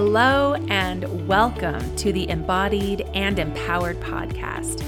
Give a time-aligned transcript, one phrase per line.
[0.00, 4.80] Hello, and welcome to the Embodied and Empowered podcast.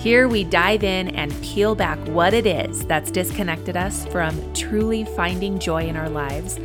[0.00, 5.04] Here we dive in and peel back what it is that's disconnected us from truly
[5.04, 6.56] finding joy in our lives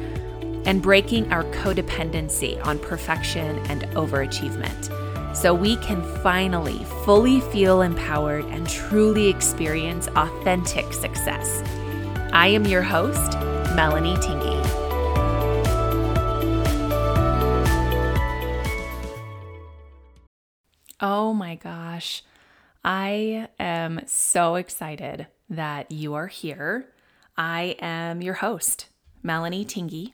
[0.66, 8.46] and breaking our codependency on perfection and overachievement so we can finally fully feel empowered
[8.46, 11.62] and truly experience authentic success.
[12.32, 13.34] I am your host,
[13.76, 14.73] Melanie Tingy.
[21.06, 22.24] Oh my gosh.
[22.82, 26.88] I am so excited that you are here.
[27.36, 28.88] I am your host,
[29.22, 30.14] Melanie Tingy,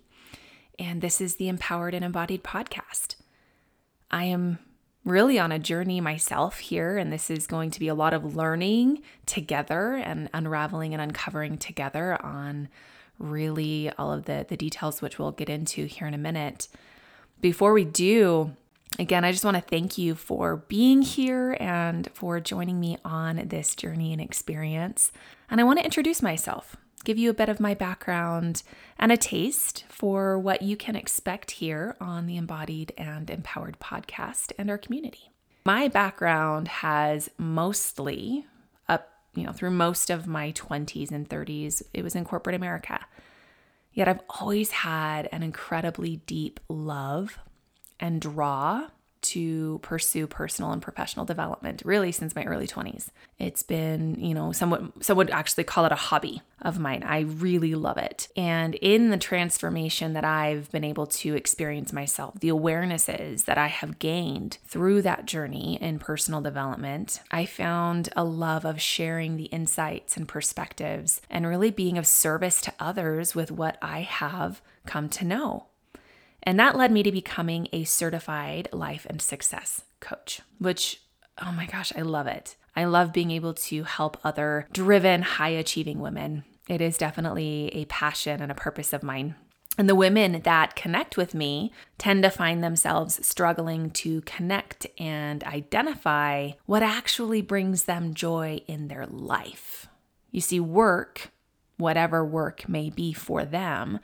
[0.80, 3.18] and this is the Empowered and Embodied podcast.
[4.10, 4.58] I am
[5.06, 8.36] really on a journey myself here, and this is going to be a lot of
[8.36, 12.68] learning together and unraveling and uncovering together on
[13.20, 16.68] really all of the, the details, which we'll get into here in a minute.
[17.42, 18.56] Before we do,
[18.98, 23.48] Again, I just want to thank you for being here and for joining me on
[23.48, 25.12] this journey and experience.
[25.50, 28.64] And I want to introduce myself, give you a bit of my background
[28.98, 34.52] and a taste for what you can expect here on the Embodied and Empowered podcast
[34.58, 35.32] and our community.
[35.66, 38.48] My background has mostly
[38.90, 43.00] up, you know, through most of my 20s and 30s, it was in corporate America.
[43.94, 47.40] Yet I've always had an incredibly deep love
[48.00, 48.88] and draw
[49.22, 53.10] to pursue personal and professional development really since my early 20s.
[53.38, 57.04] It's been, you know, somewhat some would actually call it a hobby of mine.
[57.04, 58.28] I really love it.
[58.36, 63.68] And in the transformation that I've been able to experience myself, the awarenesses that I
[63.68, 69.46] have gained through that journey in personal development, I found a love of sharing the
[69.46, 75.10] insights and perspectives and really being of service to others with what I have come
[75.10, 75.69] to know.
[76.44, 81.02] And that led me to becoming a certified life and success coach, which,
[81.42, 82.56] oh my gosh, I love it.
[82.76, 86.46] I love being able to help other driven, high achieving women.
[86.68, 89.36] It is definitely a passion and a purpose of mine.
[89.78, 95.44] And the women that connect with me tend to find themselves struggling to connect and
[95.46, 99.88] identify what actually brings them joy in their life.
[100.32, 101.32] You see, work,
[101.78, 104.00] whatever work may be for them,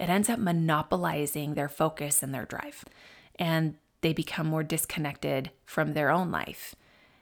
[0.00, 2.84] it ends up monopolizing their focus and their drive.
[3.38, 6.74] And they become more disconnected from their own life.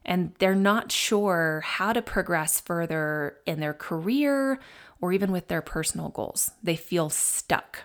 [0.04, 4.60] And they're not sure how to progress further in their career
[5.00, 6.52] or even with their personal goals.
[6.62, 7.80] They feel stuck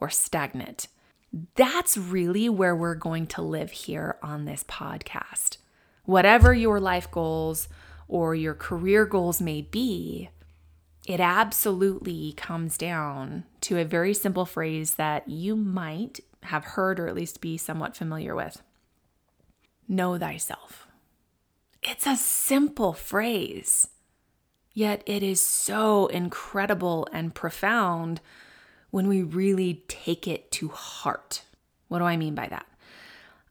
[0.00, 0.88] or stagnant.
[1.54, 5.58] That's really where we're going to live here on this podcast.
[6.06, 7.68] Whatever your life goals
[8.08, 10.30] or your career goals may be,
[11.10, 17.08] it absolutely comes down to a very simple phrase that you might have heard or
[17.08, 18.62] at least be somewhat familiar with
[19.88, 20.86] Know thyself.
[21.82, 23.88] It's a simple phrase,
[24.72, 28.20] yet it is so incredible and profound
[28.92, 31.42] when we really take it to heart.
[31.88, 32.66] What do I mean by that?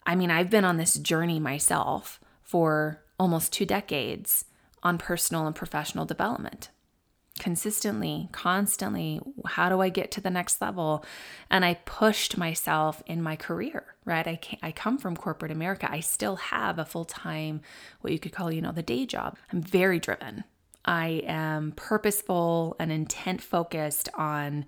[0.06, 4.46] I mean, I've been on this journey myself for almost two decades
[4.82, 6.70] on personal and professional development
[7.40, 9.22] consistently, constantly.
[9.46, 11.04] How do I get to the next level?
[11.50, 14.28] And I pushed myself in my career, right?
[14.28, 15.88] I, I come from corporate America.
[15.90, 17.62] I still have a full time,
[18.02, 19.38] what you could call, you know, the day job.
[19.52, 20.44] I'm very driven.
[20.86, 24.66] I am purposeful and intent focused on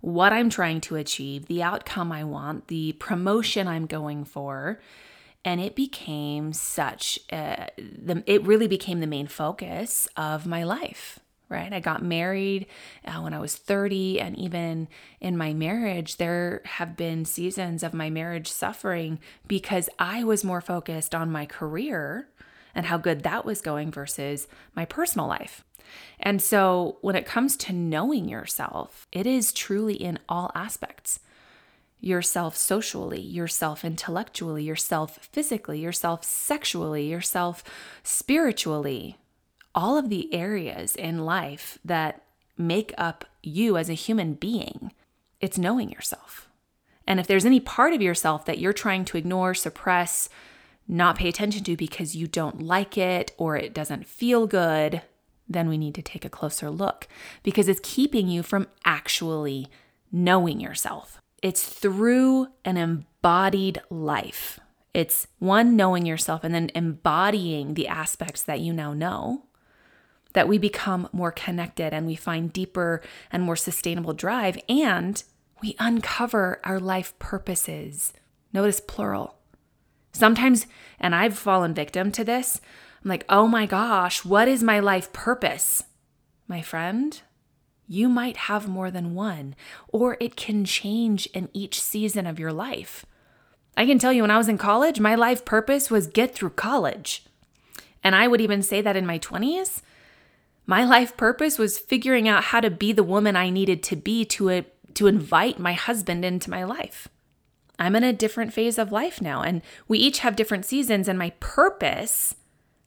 [0.00, 4.80] what I'm trying to achieve, the outcome I want, the promotion I'm going for.
[5.44, 11.18] And it became such, a, the, it really became the main focus of my life
[11.50, 11.72] right?
[11.72, 12.66] I got married
[13.04, 14.88] uh, when I was 30, and even
[15.20, 19.18] in my marriage, there have been seasons of my marriage suffering
[19.48, 22.28] because I was more focused on my career
[22.74, 24.46] and how good that was going versus
[24.76, 25.64] my personal life.
[26.20, 31.18] And so, when it comes to knowing yourself, it is truly in all aspects
[32.00, 37.62] yourself socially, yourself intellectually, yourself physically, yourself sexually, yourself
[38.02, 39.18] spiritually,
[39.74, 42.22] all of the areas in life that
[42.56, 44.92] make up you as a human being.
[45.40, 46.48] It's knowing yourself.
[47.06, 50.28] And if there's any part of yourself that you're trying to ignore, suppress,
[50.86, 55.02] not pay attention to because you don't like it or it doesn't feel good,
[55.48, 57.08] then we need to take a closer look
[57.42, 59.68] because it's keeping you from actually
[60.12, 61.20] knowing yourself.
[61.42, 64.60] It's through an embodied life.
[64.92, 69.44] It's one, knowing yourself and then embodying the aspects that you now know
[70.32, 75.22] that we become more connected and we find deeper and more sustainable drive and
[75.62, 78.12] we uncover our life purposes.
[78.52, 79.36] Notice plural.
[80.12, 80.66] Sometimes,
[80.98, 82.60] and I've fallen victim to this,
[83.02, 85.84] I'm like, oh my gosh, what is my life purpose?
[86.48, 87.20] My friend,
[87.86, 89.54] you might have more than one,
[89.88, 93.06] or it can change in each season of your life.
[93.76, 96.50] I can tell you when I was in college, my life purpose was get through
[96.50, 97.24] college.
[98.02, 99.82] And I would even say that in my 20s,
[100.66, 104.24] my life purpose was figuring out how to be the woman I needed to be
[104.26, 107.08] to a, to invite my husband into my life.
[107.78, 111.18] I'm in a different phase of life now, and we each have different seasons, and
[111.18, 112.34] my purpose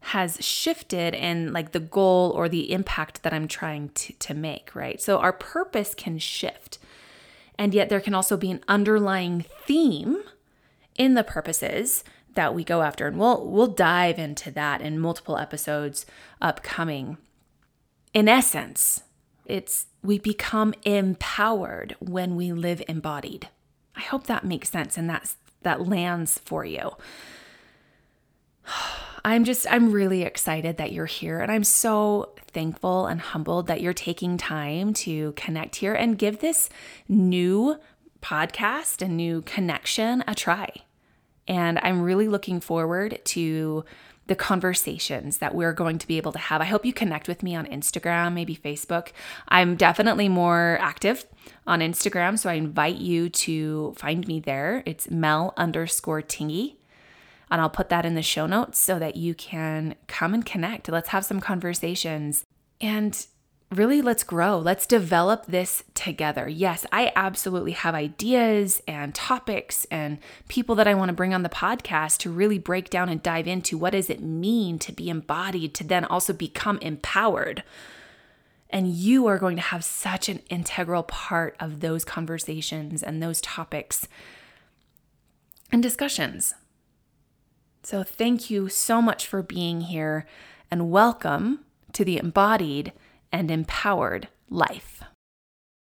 [0.07, 4.75] has shifted in like the goal or the impact that I'm trying to, to make,
[4.75, 5.01] right?
[5.01, 6.77] So our purpose can shift.
[7.57, 10.21] And yet there can also be an underlying theme
[10.95, 12.03] in the purposes
[12.33, 13.07] that we go after.
[13.07, 16.05] And we'll we'll dive into that in multiple episodes
[16.41, 17.17] upcoming.
[18.13, 19.03] In essence,
[19.45, 23.49] it's we become empowered when we live embodied.
[23.95, 26.91] I hope that makes sense and that's that lands for you.
[29.25, 31.39] I'm just, I'm really excited that you're here.
[31.39, 36.39] And I'm so thankful and humbled that you're taking time to connect here and give
[36.39, 36.69] this
[37.07, 37.77] new
[38.21, 40.69] podcast, a new connection, a try.
[41.47, 43.85] And I'm really looking forward to
[44.27, 46.61] the conversations that we're going to be able to have.
[46.61, 49.09] I hope you connect with me on Instagram, maybe Facebook.
[49.49, 51.25] I'm definitely more active
[51.67, 54.81] on Instagram, so I invite you to find me there.
[54.85, 56.75] It's Mel underscore Tingy.
[57.51, 60.89] And I'll put that in the show notes so that you can come and connect.
[60.89, 62.45] Let's have some conversations.
[62.81, 63.27] And
[63.71, 64.57] really let's grow.
[64.57, 66.47] Let's develop this together.
[66.47, 71.43] Yes, I absolutely have ideas and topics and people that I want to bring on
[71.43, 75.09] the podcast to really break down and dive into what does it mean to be
[75.09, 77.63] embodied to then also become empowered.
[78.69, 83.41] And you are going to have such an integral part of those conversations and those
[83.41, 84.07] topics
[85.71, 86.55] and discussions.
[87.83, 90.25] So, thank you so much for being here
[90.71, 92.93] and welcome to the embodied
[93.33, 95.02] and empowered life.